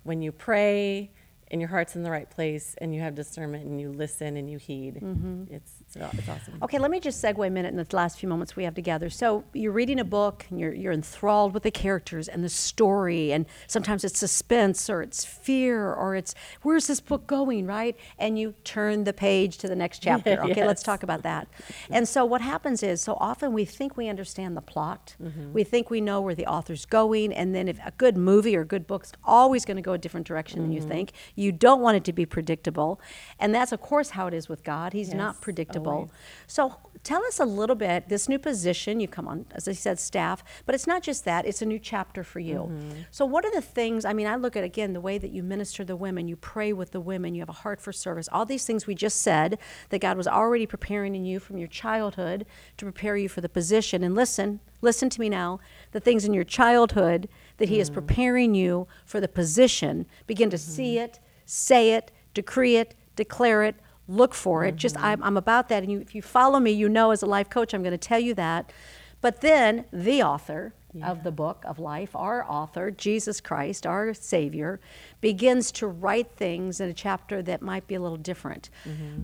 when 0.02 0.20
you 0.20 0.30
pray 0.32 1.10
and 1.54 1.60
your 1.60 1.68
heart's 1.68 1.94
in 1.94 2.02
the 2.02 2.10
right 2.10 2.28
place 2.28 2.74
and 2.78 2.92
you 2.92 3.00
have 3.00 3.14
discernment 3.14 3.64
and 3.64 3.80
you 3.80 3.92
listen 3.92 4.36
and 4.36 4.50
you 4.50 4.58
heed. 4.58 4.96
Mm-hmm. 4.96 5.54
It's, 5.54 5.70
it's 5.82 5.94
it's 5.94 6.28
awesome. 6.28 6.58
Okay, 6.62 6.80
let 6.80 6.90
me 6.90 6.98
just 6.98 7.22
segue 7.22 7.46
a 7.46 7.48
minute 7.48 7.68
in 7.68 7.76
the 7.76 7.86
last 7.94 8.18
few 8.18 8.28
moments 8.28 8.56
we 8.56 8.64
have 8.64 8.74
together. 8.74 9.08
So 9.08 9.44
you're 9.52 9.70
reading 9.70 10.00
a 10.00 10.04
book 10.04 10.46
and 10.50 10.58
you're, 10.58 10.74
you're 10.74 10.92
enthralled 10.92 11.54
with 11.54 11.62
the 11.62 11.70
characters 11.70 12.26
and 12.26 12.42
the 12.42 12.48
story, 12.48 13.32
and 13.32 13.46
sometimes 13.68 14.02
it's 14.02 14.18
suspense 14.18 14.90
or 14.90 15.00
it's 15.00 15.24
fear 15.24 15.94
or 15.94 16.16
it's 16.16 16.34
where's 16.62 16.88
this 16.88 17.00
book 17.00 17.28
going, 17.28 17.66
right? 17.66 17.96
And 18.18 18.36
you 18.36 18.54
turn 18.64 19.04
the 19.04 19.12
page 19.12 19.58
to 19.58 19.68
the 19.68 19.76
next 19.76 20.00
chapter. 20.00 20.42
Okay, 20.54 20.66
let's 20.66 20.82
talk 20.82 21.02
about 21.02 21.22
that. 21.22 21.48
And 21.90 22.08
so 22.08 22.24
what 22.24 22.40
happens 22.40 22.82
is 22.82 23.00
so 23.00 23.16
often 23.20 23.52
we 23.52 23.64
think 23.64 23.96
we 23.96 24.08
understand 24.08 24.56
the 24.56 24.60
plot, 24.60 25.14
we 25.52 25.62
think 25.62 25.88
we 25.88 26.00
know 26.00 26.20
where 26.20 26.34
the 26.34 26.46
author's 26.46 26.84
going, 26.84 27.32
and 27.32 27.54
then 27.54 27.68
if 27.68 27.78
a 27.84 27.92
good 27.96 28.16
movie 28.16 28.56
or 28.56 28.64
good 28.64 28.86
book's 28.86 29.12
always 29.22 29.64
going 29.64 29.76
to 29.76 29.82
go 29.82 29.92
a 29.92 29.98
different 29.98 30.26
direction 30.26 30.60
than 30.60 30.72
you 30.72 30.80
think, 30.80 31.12
you 31.36 31.43
don't 31.52 31.80
want 31.80 31.96
it 31.96 32.04
to 32.04 32.12
be 32.12 32.26
predictable, 32.26 33.00
and 33.38 33.54
that's 33.54 33.72
of 33.72 33.80
course 33.80 34.10
how 34.10 34.26
it 34.26 34.34
is 34.34 34.48
with 34.48 34.62
God. 34.64 34.92
He's 34.92 35.12
not 35.14 35.40
predictable. 35.40 35.92
accountable. 35.92 36.12
So 36.46 36.76
tell 37.02 37.24
us 37.24 37.38
a 37.40 37.44
little 37.44 37.76
bit 37.76 38.08
this 38.08 38.28
new 38.28 38.38
position 38.38 39.00
you 39.00 39.08
come 39.08 39.28
on, 39.28 39.46
as 39.52 39.68
I 39.68 39.72
said, 39.72 39.98
staff, 39.98 40.42
but 40.66 40.74
it's 40.74 40.86
not 40.86 41.02
just 41.02 41.24
that, 41.24 41.44
it's 41.46 41.60
a 41.62 41.66
new 41.66 41.78
chapter 41.78 42.24
for 42.24 42.40
you. 42.40 42.70
Mm-hmm. 42.70 43.00
So, 43.10 43.24
what 43.26 43.44
are 43.44 43.50
the 43.52 43.60
things? 43.60 44.04
I 44.04 44.12
mean, 44.12 44.26
I 44.26 44.36
look 44.36 44.56
at 44.56 44.64
again 44.64 44.92
the 44.92 45.00
way 45.00 45.18
that 45.18 45.30
you 45.32 45.42
minister 45.42 45.84
the 45.84 45.96
women, 45.96 46.28
you 46.28 46.36
pray 46.36 46.72
with 46.72 46.92
the 46.92 47.00
women, 47.00 47.34
you 47.34 47.40
have 47.42 47.48
a 47.48 47.52
heart 47.52 47.80
for 47.80 47.92
service, 47.92 48.28
all 48.32 48.46
these 48.46 48.64
things 48.64 48.86
we 48.86 48.94
just 48.94 49.20
said 49.22 49.58
that 49.90 50.00
God 50.00 50.16
was 50.16 50.26
already 50.28 50.66
preparing 50.66 51.14
in 51.14 51.24
you 51.24 51.38
from 51.40 51.58
your 51.58 51.68
childhood 51.68 52.46
to 52.76 52.84
prepare 52.84 53.16
you 53.16 53.28
for 53.28 53.40
the 53.40 53.48
position. 53.48 54.02
And 54.02 54.14
listen, 54.14 54.60
listen 54.80 55.10
to 55.10 55.20
me 55.20 55.28
now 55.28 55.60
the 55.92 56.00
things 56.00 56.24
in 56.24 56.32
your 56.34 56.44
childhood 56.44 57.28
that 57.58 57.68
He 57.68 57.80
is 57.80 57.90
Mm. 57.90 57.94
preparing 57.94 58.54
you 58.54 58.86
for 59.04 59.20
the 59.20 59.28
position, 59.28 60.06
begin 60.26 60.50
to 60.50 60.58
see 60.58 60.94
Mm-hmm. 60.96 61.04
it, 61.04 61.20
say 61.46 61.92
it, 61.92 62.10
decree 62.32 62.76
it, 62.76 62.94
declare 63.16 63.62
it, 63.62 63.76
look 64.08 64.34
for 64.34 64.64
it. 64.64 64.76
Just 64.76 64.96
mm-hmm. 64.96 65.06
I'm, 65.06 65.22
I'm 65.22 65.36
about 65.36 65.68
that. 65.68 65.82
And 65.82 65.90
you, 65.92 66.00
if 66.00 66.14
you 66.14 66.22
follow 66.22 66.60
me, 66.60 66.70
you 66.70 66.88
know 66.88 67.10
as 67.10 67.22
a 67.22 67.26
life 67.26 67.48
coach, 67.48 67.74
I'm 67.74 67.82
going 67.82 67.92
to 67.92 67.98
tell 67.98 68.18
you 68.18 68.34
that. 68.34 68.72
But 69.20 69.40
then 69.40 69.86
the 69.92 70.22
author 70.22 70.74
of 71.02 71.24
the 71.24 71.32
book 71.32 71.64
of 71.66 71.78
life, 71.78 72.14
our 72.14 72.44
author, 72.48 72.90
Jesus 72.90 73.40
Christ, 73.40 73.86
our 73.86 74.14
Savior, 74.14 74.80
begins 75.20 75.72
to 75.72 75.86
write 75.86 76.30
things 76.36 76.80
in 76.80 76.88
a 76.88 76.92
chapter 76.94 77.42
that 77.42 77.62
might 77.62 77.86
be 77.86 77.94
a 77.94 78.00
little 78.00 78.16
different. 78.18 78.70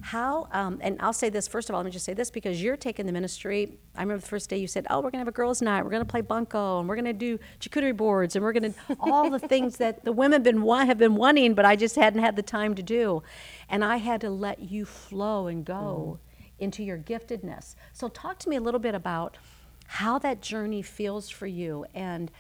How, 0.03 0.49
um, 0.53 0.79
and 0.81 0.97
I'll 1.01 1.13
say 1.13 1.29
this 1.29 1.47
first 1.47 1.69
of 1.69 1.75
all, 1.75 1.81
let 1.81 1.87
me 1.87 1.93
just 1.93 2.05
say 2.05 2.15
this 2.15 2.31
because 2.31 2.63
you're 2.63 2.77
taking 2.77 3.07
the 3.07 3.13
ministry. 3.13 3.79
I 3.97 4.01
remember 4.03 4.21
the 4.21 4.27
first 4.29 4.51
day 4.51 4.57
you 4.59 4.67
said, 4.67 4.87
Oh, 4.91 4.97
we're 4.97 5.11
going 5.11 5.13
to 5.13 5.19
have 5.19 5.29
a 5.29 5.33
girls' 5.33 5.61
night, 5.63 5.85
we're 5.85 5.91
going 5.91 6.03
to 6.03 6.11
play 6.11 6.23
bunco, 6.23 6.81
and 6.81 6.89
we're 6.89 6.97
going 6.97 7.05
to 7.05 7.13
do 7.13 7.39
charcuterie 7.61 7.97
boards, 7.97 8.35
and 8.35 8.45
we're 8.45 8.53
going 8.53 8.73
to, 8.89 8.97
all 8.99 9.31
the 9.31 9.39
things 9.39 9.77
that 9.77 10.05
the 10.05 10.13
women 10.13 10.43
been, 10.43 10.63
wa- 10.63 10.85
have 10.85 10.99
been 10.99 11.15
wanting, 11.15 11.55
but 11.55 11.65
I 11.65 11.77
just 11.77 11.97
hadn't 11.97 12.21
had 12.21 12.37
the 12.37 12.43
time 12.43 12.75
to 12.75 12.83
do. 12.83 13.23
And 13.69 13.85
I 13.85 13.99
had 13.99 14.21
to 14.23 14.31
let 14.31 14.59
you 14.61 14.85
flow 14.85 15.47
and 15.47 15.65
go 15.65 16.19
into 16.59 16.83
your 16.83 16.99
giftedness. 16.99 17.75
So, 17.93 18.09
talk 18.09 18.39
to 18.41 18.49
me 18.49 18.57
a 18.57 18.61
little 18.61 18.81
bit 18.81 18.95
about 18.95 19.39
how 19.91 20.21
that 20.21 20.41
journey 20.41 20.83
feels 20.83 21.29
for 21.29 21.49
you 21.49 21.85
and 21.95 22.31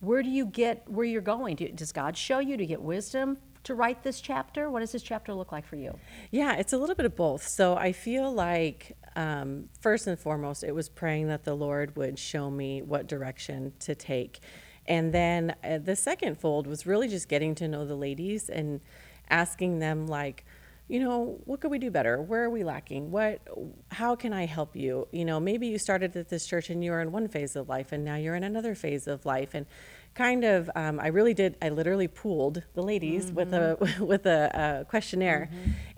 where 0.00 0.20
do 0.20 0.28
you 0.28 0.44
get 0.44 0.82
where 0.88 1.06
you're 1.06 1.20
going? 1.20 1.54
Do, 1.54 1.68
does 1.68 1.92
God 1.92 2.16
show 2.16 2.40
you 2.40 2.56
to 2.56 2.66
get 2.66 2.82
wisdom 2.82 3.38
to 3.62 3.76
write 3.76 4.02
this 4.02 4.20
chapter? 4.20 4.68
What 4.68 4.80
does 4.80 4.90
this 4.90 5.02
chapter 5.04 5.32
look 5.32 5.52
like 5.52 5.64
for 5.64 5.76
you? 5.76 5.96
Yeah, 6.32 6.56
it's 6.56 6.72
a 6.72 6.76
little 6.76 6.96
bit 6.96 7.06
of 7.06 7.14
both. 7.14 7.46
So 7.46 7.76
I 7.76 7.92
feel 7.92 8.32
like, 8.32 8.96
um, 9.14 9.68
first 9.80 10.08
and 10.08 10.18
foremost, 10.18 10.64
it 10.64 10.74
was 10.74 10.88
praying 10.88 11.28
that 11.28 11.44
the 11.44 11.54
Lord 11.54 11.94
would 11.94 12.18
show 12.18 12.50
me 12.50 12.82
what 12.82 13.06
direction 13.06 13.74
to 13.78 13.94
take. 13.94 14.40
And 14.86 15.14
then 15.14 15.54
uh, 15.62 15.78
the 15.78 15.94
second 15.94 16.40
fold 16.40 16.66
was 16.66 16.84
really 16.84 17.06
just 17.06 17.28
getting 17.28 17.54
to 17.56 17.68
know 17.68 17.86
the 17.86 17.94
ladies 17.94 18.48
and 18.48 18.80
asking 19.30 19.78
them, 19.78 20.08
like, 20.08 20.44
you 20.88 21.00
know, 21.00 21.38
what 21.44 21.60
could 21.60 21.70
we 21.70 21.78
do 21.78 21.90
better? 21.90 22.20
Where 22.22 22.44
are 22.44 22.50
we 22.50 22.64
lacking? 22.64 23.10
What, 23.10 23.46
how 23.90 24.16
can 24.16 24.32
I 24.32 24.46
help 24.46 24.74
you? 24.74 25.06
You 25.12 25.26
know, 25.26 25.38
maybe 25.38 25.66
you 25.66 25.78
started 25.78 26.16
at 26.16 26.30
this 26.30 26.46
church 26.46 26.70
and 26.70 26.82
you 26.82 26.92
were 26.92 27.02
in 27.02 27.12
one 27.12 27.28
phase 27.28 27.56
of 27.56 27.68
life 27.68 27.92
and 27.92 28.04
now 28.04 28.16
you're 28.16 28.34
in 28.34 28.42
another 28.42 28.74
phase 28.74 29.06
of 29.06 29.26
life. 29.26 29.50
And 29.52 29.66
kind 30.14 30.44
of, 30.44 30.70
um, 30.74 30.98
I 30.98 31.08
really 31.08 31.34
did, 31.34 31.58
I 31.60 31.68
literally 31.68 32.08
pooled 32.08 32.62
the 32.74 32.82
ladies 32.82 33.30
with 33.30 33.52
a, 33.52 33.76
with 34.00 34.24
a, 34.24 34.58
uh 34.58 34.84
questionnaire. 34.84 35.50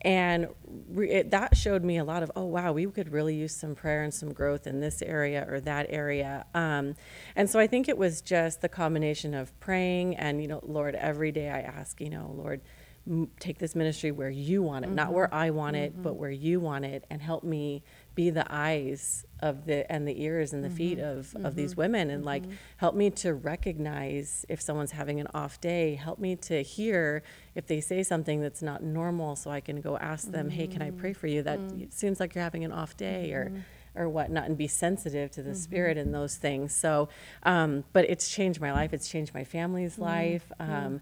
And 0.02 0.48
re- 0.88 1.10
it, 1.10 1.30
that 1.30 1.56
showed 1.56 1.84
me 1.84 1.98
a 1.98 2.04
lot 2.04 2.24
of, 2.24 2.32
oh, 2.34 2.46
wow, 2.46 2.72
we 2.72 2.86
could 2.86 3.12
really 3.12 3.36
use 3.36 3.54
some 3.54 3.76
prayer 3.76 4.02
and 4.02 4.12
some 4.12 4.32
growth 4.32 4.66
in 4.66 4.80
this 4.80 5.02
area 5.02 5.46
or 5.48 5.60
that 5.60 5.86
area. 5.88 6.46
Um, 6.52 6.96
and 7.36 7.48
so 7.48 7.60
I 7.60 7.68
think 7.68 7.88
it 7.88 7.96
was 7.96 8.22
just 8.22 8.60
the 8.60 8.68
combination 8.68 9.34
of 9.34 9.58
praying 9.60 10.16
and, 10.16 10.42
you 10.42 10.48
know, 10.48 10.60
Lord, 10.64 10.96
every 10.96 11.30
day 11.30 11.48
I 11.48 11.60
ask, 11.60 12.00
you 12.00 12.10
know, 12.10 12.34
Lord, 12.36 12.60
m- 13.10 13.28
take 13.40 13.58
this 13.58 13.74
ministry 13.74 14.12
where 14.12 14.30
you 14.30 14.62
want 14.62 14.84
it, 14.84 14.90
not 14.90 15.06
mm-hmm. 15.06 15.16
where 15.16 15.34
I 15.34 15.50
want 15.50 15.76
it, 15.76 16.00
but 16.02 16.10
mm-hmm. 16.10 16.20
where 16.20 16.30
you 16.30 16.60
want 16.60 16.84
it, 16.84 17.04
and 17.10 17.20
help 17.20 17.42
me 17.42 17.82
be 18.14 18.30
the 18.30 18.46
eyes 18.48 19.26
of 19.40 19.66
the 19.66 19.90
and 19.90 20.06
the 20.06 20.22
ears 20.22 20.52
and 20.52 20.62
the 20.62 20.70
feet 20.70 20.98
mm-hmm. 20.98 21.18
of 21.18 21.44
of 21.44 21.54
these 21.56 21.76
women, 21.76 22.10
and 22.10 22.24
like 22.24 22.44
help 22.76 22.94
me 22.94 23.10
to 23.10 23.34
recognize 23.34 24.46
if 24.48 24.60
someone's 24.60 24.92
having 24.92 25.20
an 25.20 25.26
off 25.34 25.60
day. 25.60 25.96
Help 25.96 26.18
me 26.18 26.36
to 26.36 26.62
hear 26.62 27.22
if 27.54 27.66
they 27.66 27.80
say 27.80 28.02
something 28.02 28.40
that's 28.40 28.62
not 28.62 28.82
normal, 28.82 29.36
so 29.36 29.50
I 29.50 29.60
can 29.60 29.80
go 29.80 29.98
ask 29.98 30.30
them, 30.30 30.50
"Hey, 30.50 30.66
can 30.66 30.80
I 30.80 30.90
pray 30.90 31.12
for 31.12 31.26
you? 31.26 31.42
That 31.42 31.58
it 31.78 31.92
seems 31.92 32.20
like 32.20 32.34
you're 32.34 32.44
having 32.44 32.64
an 32.64 32.72
off 32.72 32.96
day," 32.96 33.32
or 33.32 33.52
or 33.96 34.08
whatnot 34.08 34.44
and 34.44 34.56
be 34.56 34.68
sensitive 34.68 35.32
to 35.32 35.42
the 35.42 35.52
spirit 35.52 35.98
and 35.98 36.14
those 36.14 36.36
things. 36.36 36.72
So 36.72 37.08
um, 37.42 37.84
but 37.92 38.08
it's 38.08 38.30
changed 38.30 38.60
my 38.60 38.72
life. 38.72 38.92
It's 38.92 39.08
changed 39.08 39.34
my 39.34 39.42
family's 39.42 39.98
life. 39.98 40.52
Um, 40.60 41.00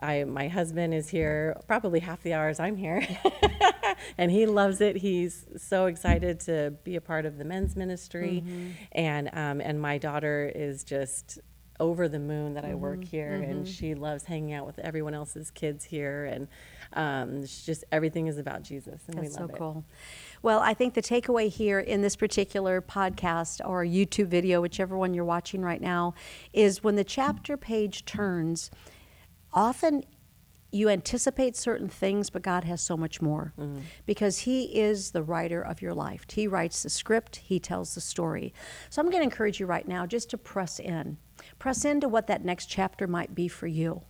I, 0.00 0.24
my 0.24 0.48
husband 0.48 0.94
is 0.94 1.08
here 1.08 1.56
probably 1.66 2.00
half 2.00 2.22
the 2.22 2.34
hours 2.34 2.58
I'm 2.60 2.76
here, 2.76 3.06
and 4.18 4.30
he 4.30 4.46
loves 4.46 4.80
it. 4.80 4.96
He's 4.96 5.46
so 5.56 5.86
excited 5.86 6.40
to 6.40 6.74
be 6.84 6.96
a 6.96 7.00
part 7.00 7.26
of 7.26 7.38
the 7.38 7.44
men's 7.44 7.76
ministry, 7.76 8.44
and 8.92 9.28
um, 9.32 9.60
and 9.60 9.80
my 9.80 9.98
daughter 9.98 10.50
is 10.54 10.84
just 10.84 11.38
over 11.80 12.08
the 12.08 12.18
moon 12.18 12.54
that 12.54 12.64
I 12.64 12.74
work 12.74 13.02
here, 13.02 13.32
and 13.32 13.66
she 13.66 13.94
loves 13.94 14.24
hanging 14.24 14.52
out 14.52 14.66
with 14.66 14.78
everyone 14.78 15.14
else's 15.14 15.50
kids 15.50 15.84
here, 15.84 16.26
and 16.26 16.46
um, 16.92 17.42
it's 17.42 17.64
just 17.64 17.84
everything 17.90 18.28
is 18.28 18.38
about 18.38 18.62
Jesus, 18.62 19.02
and 19.08 19.16
we 19.18 19.26
That's 19.26 19.40
love 19.40 19.50
so 19.50 19.54
it. 19.54 19.58
cool. 19.58 19.84
Well, 20.42 20.60
I 20.60 20.74
think 20.74 20.94
the 20.94 21.02
takeaway 21.02 21.48
here 21.48 21.80
in 21.80 22.02
this 22.02 22.14
particular 22.14 22.80
podcast 22.80 23.60
or 23.64 23.84
YouTube 23.84 24.28
video, 24.28 24.60
whichever 24.60 24.96
one 24.96 25.12
you're 25.12 25.24
watching 25.24 25.62
right 25.62 25.80
now, 25.80 26.14
is 26.52 26.84
when 26.84 26.94
the 26.94 27.04
chapter 27.04 27.56
page 27.56 28.04
turns, 28.04 28.70
often 29.52 30.04
you 30.72 30.88
anticipate 30.88 31.54
certain 31.54 31.88
things, 31.88 32.30
but 32.30 32.40
God 32.40 32.64
has 32.64 32.80
so 32.80 32.96
much 32.96 33.20
more 33.20 33.52
mm-hmm. 33.58 33.80
because 34.06 34.38
He 34.40 34.80
is 34.80 35.10
the 35.10 35.22
writer 35.22 35.60
of 35.60 35.82
your 35.82 35.92
life. 35.92 36.24
He 36.30 36.46
writes 36.46 36.82
the 36.82 36.90
script, 36.90 37.36
He 37.36 37.60
tells 37.60 37.94
the 37.94 38.00
story. 38.00 38.54
So 38.88 39.00
I'm 39.00 39.10
going 39.10 39.20
to 39.20 39.24
encourage 39.24 39.60
you 39.60 39.66
right 39.66 39.86
now 39.86 40.06
just 40.06 40.30
to 40.30 40.38
press 40.38 40.80
in. 40.80 41.18
Press 41.58 41.84
into 41.84 42.08
what 42.08 42.26
that 42.28 42.44
next 42.44 42.66
chapter 42.66 43.06
might 43.06 43.34
be 43.34 43.48
for 43.48 43.66
you. 43.66 44.02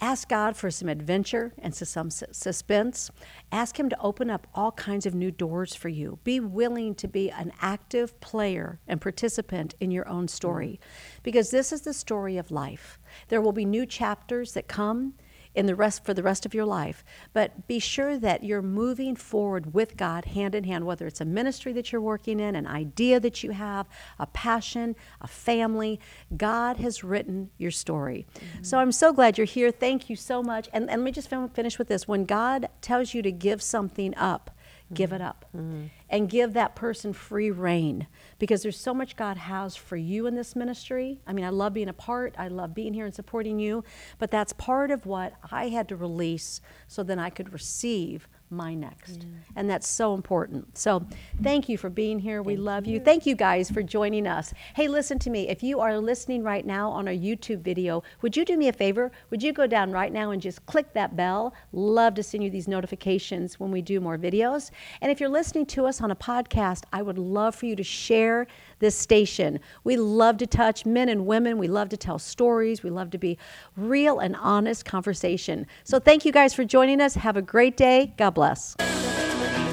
Ask 0.00 0.28
God 0.28 0.56
for 0.56 0.70
some 0.70 0.88
adventure 0.88 1.54
and 1.58 1.74
some 1.74 2.10
suspense. 2.10 3.10
Ask 3.50 3.80
Him 3.80 3.88
to 3.88 4.00
open 4.00 4.28
up 4.28 4.46
all 4.54 4.72
kinds 4.72 5.06
of 5.06 5.14
new 5.14 5.30
doors 5.30 5.74
for 5.74 5.88
you. 5.88 6.18
Be 6.22 6.38
willing 6.38 6.94
to 6.96 7.08
be 7.08 7.30
an 7.30 7.52
active 7.62 8.18
player 8.20 8.78
and 8.86 9.00
participant 9.00 9.74
in 9.80 9.90
your 9.90 10.06
own 10.08 10.28
story 10.28 10.80
mm-hmm. 10.80 11.20
because 11.22 11.50
this 11.50 11.72
is 11.72 11.82
the 11.82 11.94
story 11.94 12.36
of 12.36 12.50
life. 12.50 12.98
There 13.28 13.40
will 13.40 13.52
be 13.52 13.64
new 13.64 13.86
chapters 13.86 14.52
that 14.52 14.68
come 14.68 15.14
in 15.56 15.66
the 15.66 15.74
rest 15.74 16.04
for 16.04 16.14
the 16.14 16.22
rest 16.22 16.44
of 16.46 16.54
your 16.54 16.66
life. 16.66 17.02
But 17.32 17.66
be 17.66 17.78
sure 17.78 18.18
that 18.18 18.44
you're 18.44 18.62
moving 18.62 19.16
forward 19.16 19.74
with 19.74 19.96
god 19.96 20.26
hand 20.26 20.54
in 20.54 20.64
hand 20.64 20.84
whether 20.84 21.06
it's 21.06 21.20
a 21.20 21.24
ministry 21.24 21.72
that 21.72 21.90
you're 21.90 22.00
working 22.00 22.38
in 22.38 22.54
an 22.54 22.66
idea 22.66 23.18
that 23.18 23.42
you 23.42 23.50
have 23.52 23.88
a 24.18 24.26
passion 24.26 24.94
a 25.20 25.26
family. 25.26 25.98
God 26.36 26.76
has 26.76 27.02
written 27.02 27.50
your 27.56 27.70
story. 27.70 28.26
Mm-hmm. 28.34 28.62
So 28.62 28.78
i'm 28.78 28.92
so 28.92 29.12
glad 29.12 29.38
you're 29.38 29.46
here. 29.46 29.70
Thank 29.70 30.10
you 30.10 30.16
so 30.16 30.42
much. 30.42 30.68
And, 30.72 30.90
and 30.90 31.00
let 31.00 31.04
me 31.06 31.12
just 31.12 31.30
finish 31.30 31.78
with 31.78 31.88
this. 31.88 32.06
When 32.06 32.26
god 32.26 32.68
tells 32.82 33.14
you 33.14 33.22
to 33.22 33.32
give 33.32 33.62
something 33.62 34.14
up 34.16 34.50
give 34.94 35.12
it 35.12 35.20
up. 35.20 35.44
Mm. 35.56 35.60
Mm. 35.60 35.90
And 36.08 36.28
give 36.28 36.52
that 36.52 36.76
person 36.76 37.12
free 37.12 37.50
rein. 37.50 38.06
Because 38.38 38.62
there's 38.62 38.78
so 38.78 38.94
much 38.94 39.16
God 39.16 39.36
has 39.36 39.74
for 39.74 39.96
you 39.96 40.26
in 40.26 40.34
this 40.34 40.54
ministry. 40.54 41.20
I 41.26 41.32
mean, 41.32 41.44
I 41.44 41.48
love 41.50 41.74
being 41.74 41.88
a 41.88 41.92
part, 41.92 42.34
I 42.38 42.48
love 42.48 42.74
being 42.74 42.94
here 42.94 43.06
and 43.06 43.14
supporting 43.14 43.58
you, 43.58 43.82
but 44.18 44.30
that's 44.30 44.52
part 44.52 44.90
of 44.90 45.06
what 45.06 45.34
I 45.50 45.68
had 45.68 45.88
to 45.88 45.96
release 45.96 46.60
so 46.86 47.02
then 47.02 47.18
I 47.18 47.30
could 47.30 47.52
receive 47.52 48.28
my 48.50 48.74
next. 48.74 49.26
And 49.56 49.68
that's 49.68 49.88
so 49.88 50.14
important. 50.14 50.76
So, 50.76 51.06
thank 51.42 51.68
you 51.68 51.76
for 51.78 51.90
being 51.90 52.18
here. 52.18 52.42
We 52.42 52.56
love 52.56 52.86
you. 52.86 53.00
Thank 53.00 53.26
you 53.26 53.34
guys 53.34 53.70
for 53.70 53.82
joining 53.82 54.26
us. 54.26 54.52
Hey, 54.74 54.88
listen 54.88 55.18
to 55.20 55.30
me. 55.30 55.48
If 55.48 55.62
you 55.62 55.80
are 55.80 55.98
listening 55.98 56.42
right 56.42 56.64
now 56.64 56.90
on 56.90 57.08
our 57.08 57.14
YouTube 57.14 57.60
video, 57.60 58.02
would 58.22 58.36
you 58.36 58.44
do 58.44 58.56
me 58.56 58.68
a 58.68 58.72
favor? 58.72 59.10
Would 59.30 59.42
you 59.42 59.52
go 59.52 59.66
down 59.66 59.90
right 59.90 60.12
now 60.12 60.30
and 60.30 60.40
just 60.40 60.64
click 60.66 60.92
that 60.94 61.16
bell? 61.16 61.54
Love 61.72 62.14
to 62.14 62.22
send 62.22 62.44
you 62.44 62.50
these 62.50 62.68
notifications 62.68 63.58
when 63.58 63.70
we 63.70 63.82
do 63.82 64.00
more 64.00 64.18
videos. 64.18 64.70
And 65.00 65.10
if 65.10 65.20
you're 65.20 65.28
listening 65.28 65.66
to 65.66 65.86
us 65.86 66.00
on 66.00 66.10
a 66.10 66.16
podcast, 66.16 66.84
I 66.92 67.02
would 67.02 67.18
love 67.18 67.54
for 67.54 67.66
you 67.66 67.76
to 67.76 67.84
share 67.84 68.46
this 68.78 68.96
station. 68.96 69.60
We 69.84 69.96
love 69.96 70.38
to 70.38 70.46
touch 70.46 70.86
men 70.86 71.08
and 71.08 71.26
women. 71.26 71.58
We 71.58 71.68
love 71.68 71.88
to 71.90 71.96
tell 71.96 72.18
stories. 72.18 72.82
We 72.82 72.90
love 72.90 73.10
to 73.10 73.18
be 73.18 73.38
real 73.76 74.18
and 74.18 74.36
honest 74.36 74.84
conversation. 74.84 75.66
So 75.84 75.98
thank 75.98 76.24
you 76.24 76.32
guys 76.32 76.54
for 76.54 76.64
joining 76.64 77.00
us. 77.00 77.14
Have 77.14 77.36
a 77.36 77.42
great 77.42 77.76
day. 77.76 78.14
God 78.16 78.30
bless. 78.30 78.74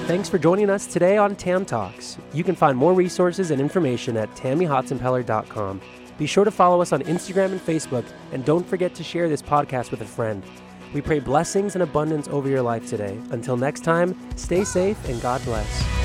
Thanks 0.06 0.28
for 0.28 0.38
joining 0.38 0.70
us 0.70 0.86
today 0.86 1.18
on 1.18 1.36
Tam 1.36 1.66
Talks. 1.66 2.18
You 2.34 2.44
can 2.44 2.56
find 2.56 2.78
more 2.78 2.94
resources 2.94 3.52
and 3.52 3.62
information 3.62 4.18
at 4.18 4.30
tammyhotsenpiller.com. 4.36 5.82
Be 6.18 6.28
sure 6.28 6.44
to 6.44 6.52
follow 6.52 6.82
us 6.82 6.92
on 6.92 7.02
Instagram 7.04 7.52
and 7.54 7.62
Facebook, 7.66 8.06
and 8.32 8.44
don't 8.46 8.68
forget 8.68 8.94
to 8.96 9.04
share 9.04 9.30
this 9.30 9.42
podcast 9.42 9.92
with 9.92 10.02
a 10.02 10.06
friend. 10.06 10.44
We 10.94 11.02
pray 11.02 11.20
blessings 11.20 11.76
and 11.76 11.82
abundance 11.82 12.28
over 12.28 12.50
your 12.50 12.62
life 12.62 12.88
today. 12.88 13.18
Until 13.32 13.58
next 13.58 13.84
time, 13.84 14.16
stay 14.36 14.64
safe 14.64 14.98
and 15.10 15.22
God 15.22 15.44
bless. 15.46 16.03